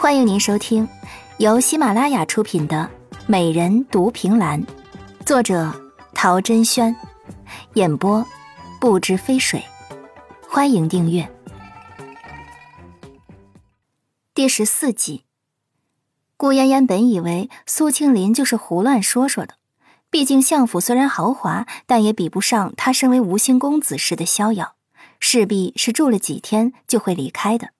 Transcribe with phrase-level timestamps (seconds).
[0.00, 0.88] 欢迎您收听
[1.36, 2.90] 由喜马拉雅出品的
[3.26, 4.58] 《美人独凭栏》，
[5.26, 5.70] 作者
[6.14, 6.96] 陶珍轩，
[7.74, 8.26] 演播
[8.80, 9.62] 不知飞水。
[10.48, 11.30] 欢迎订阅
[14.32, 15.24] 第十四集。
[16.38, 19.56] 顾嫣嫣本以为苏青林就是胡乱说说的，
[20.08, 24.76] 毕竟相府虽然豪华，但也比不上他身为吴兴公子时的逍遥，
[25.20, 27.74] 势必是住了几天就会离开的。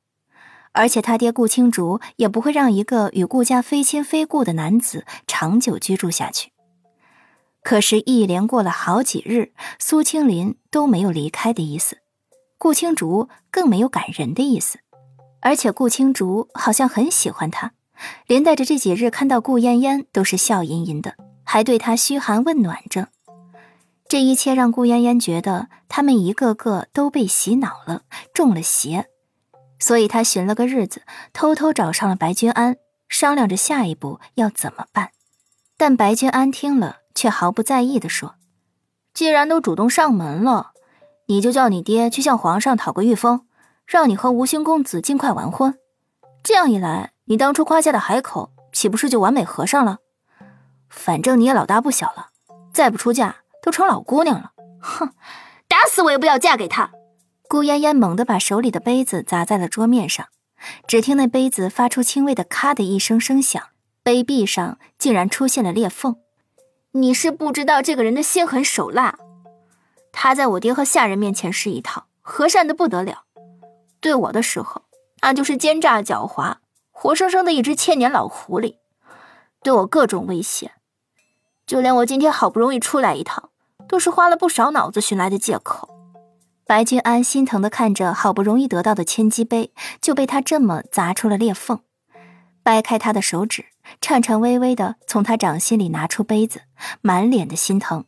[0.73, 6.52] 而且他爹顾青竹也不会让一个与顾家非亲非故的男子长久居住下去。
[7.62, 11.98] 可是，一连过了好几日，苏青林都没有离开的意思，
[12.56, 14.78] 顾青竹更没有赶人的意思。
[15.42, 17.73] 而且，顾青竹好像很喜欢他，
[18.27, 23.09] 连带着这几日看到顾嫣嫣都是笑吟吟的，还对他嘘寒问暖着。
[24.09, 28.02] 这一切让顾嫣嫣觉得他们一个个都被洗脑了，
[28.33, 29.06] 中了邪。
[29.80, 31.02] 所以他寻了个日子，
[31.33, 32.77] 偷偷找上了白君安，
[33.09, 35.11] 商量着下一步要怎么办。
[35.77, 38.34] 但白君安听了，却毫不在意的说
[39.14, 40.73] ：“既然都主动上门了，
[41.27, 43.47] 你就叫你爹去向皇上讨个御封，
[43.86, 45.75] 让你和吴兴公子尽快完婚。
[46.42, 49.98] 这样一来，你当初夸下的海口岂不是就完美合上了？
[50.91, 52.28] 反正你也老大不小了，
[52.73, 54.53] 再不出嫁都成老姑娘了。
[54.81, 55.14] 哼，
[55.67, 56.91] 打死我也不要嫁给他。”
[57.51, 60.29] 顾嫣嫣猛地把手里的杯子砸在了桌面上，
[60.87, 63.61] 只听那杯子发出轻微的“咔”的一声声响，
[64.05, 66.15] 杯壁上竟然出现了裂缝。
[66.92, 69.19] 你是不知道这个人的心狠手辣，
[70.12, 73.25] 他在我爹和下人面前是一套，和善的不得了；
[74.01, 74.83] 对我的时候，
[75.23, 76.59] 那就是奸诈狡猾，
[76.92, 78.77] 活生生的一只千年老狐狸，
[79.61, 80.70] 对我各种威胁。
[81.67, 83.51] 就连我今天好不容易出来一趟，
[83.89, 85.97] 都是花了不少脑子寻来的借口。
[86.71, 91.81] 白君安心疼的看着好不容易得到的千机杯，就被他这么砸出了裂缝。
[92.63, 93.65] 掰开他的手指，
[94.01, 96.61] 颤颤巍巍的从他掌心里拿出杯子，
[97.01, 98.05] 满脸的心疼。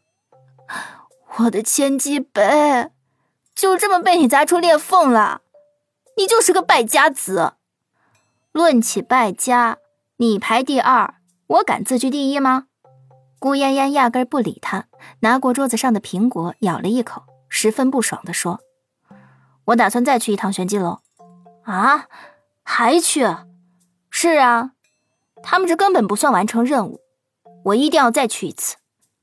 [1.38, 2.90] 我的千机杯，
[3.52, 5.40] 就这么被你砸出裂缝了？
[6.16, 7.54] 你就是个败家子！
[8.52, 9.78] 论起败家，
[10.18, 11.14] 你排第二，
[11.48, 12.66] 我敢自居第一吗？
[13.40, 14.84] 顾嫣嫣压根不理他，
[15.22, 17.24] 拿过桌子上的苹果，咬了一口。
[17.54, 18.60] 十分不爽地说
[19.66, 21.00] ：“我打算再去一趟玄机楼。”
[21.64, 22.06] 啊，
[22.62, 23.26] 还去？
[24.08, 24.72] 是啊，
[25.42, 27.00] 他们这根本不算完成任务，
[27.66, 28.76] 我一定要再去一次。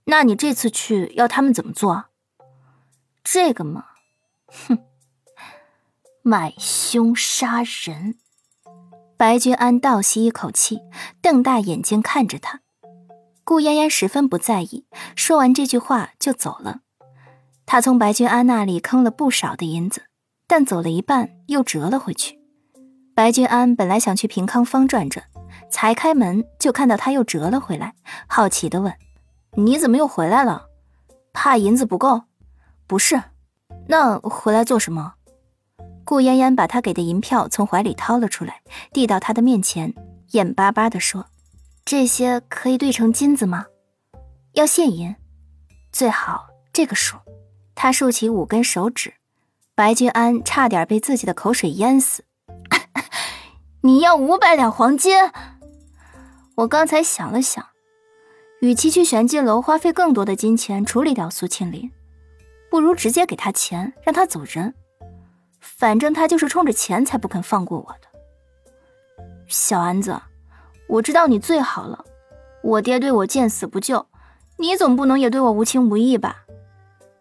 [0.06, 2.06] 那你这次去要他们怎么做？
[3.24, 3.86] 这个嘛，
[4.68, 4.78] 哼，
[6.22, 8.20] 买凶杀人。
[9.18, 10.80] 白君安倒吸一口气，
[11.20, 12.62] 瞪大眼睛看着他。
[13.44, 14.86] 顾嫣嫣十分不在意，
[15.16, 16.82] 说完这句话就走了。
[17.72, 20.02] 他从白君安那里坑了不少的银子，
[20.48, 22.40] 但走了一半又折了回去。
[23.14, 25.24] 白君安本来想去平康坊转转，
[25.70, 27.94] 才开门就看到他又折了回来，
[28.26, 28.92] 好奇的问
[29.54, 30.66] ：“你怎么又回来了？
[31.32, 32.24] 怕银子不够？
[32.88, 33.22] 不是，
[33.88, 35.14] 那回来做什么？”
[36.04, 39.94] 顾嫣嫣把他给的银票从怀里掏了出来，递到他的面前，
[40.32, 41.28] 眼巴巴的说
[41.86, 43.68] ：“这些可以兑成金子吗？
[44.54, 45.16] 要现银，
[45.92, 47.16] 最好这个数。”
[47.82, 49.14] 他竖起五根手指，
[49.74, 52.26] 白君安差点被自己的口水淹死。
[53.80, 55.32] 你要五百两黄金？
[56.56, 57.66] 我刚才想了想，
[58.60, 61.90] 与其去玄机楼花费更多的金钱处理掉苏庆林，
[62.70, 64.74] 不如直接给他钱，让他走人。
[65.62, 69.16] 反正他就是冲着钱才不肯放过我的。
[69.48, 70.20] 小安子，
[70.90, 72.04] 我知道你最好了，
[72.62, 74.06] 我爹对我见死不救，
[74.58, 76.44] 你总不能也对我无情无义吧？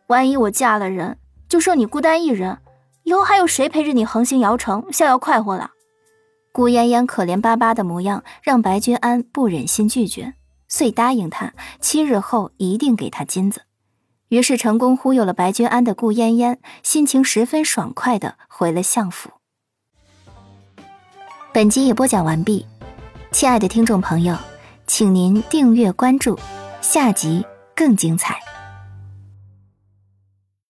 [0.08, 1.18] 万一我嫁了人，
[1.50, 2.58] 就剩你孤单一人，
[3.02, 5.72] 以后还有谁陪着你横行瑶城，逍遥快活了？
[6.50, 10.32] 顾嫣嫣可怜巴巴的模样，让白君安不忍心拒绝，
[10.66, 13.62] 遂答应他七日后一定给他金子。
[14.30, 19.30] 于是成功忽悠了白君安的顾嫣嫣，心情十分爽快的回了相府。
[21.52, 22.64] 本集已播讲完毕，
[23.30, 24.34] 亲爱的听众朋友，
[24.86, 26.38] 请您订阅关注，
[26.80, 27.44] 下集
[27.76, 28.47] 更精彩。